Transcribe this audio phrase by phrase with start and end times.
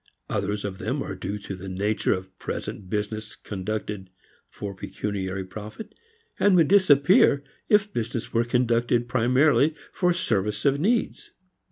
[0.31, 4.09] Others of them are due to the nature of present business conducted
[4.49, 5.93] for pecuniary profit,
[6.39, 11.29] and would disappear if business were conducted primarily for service of needs.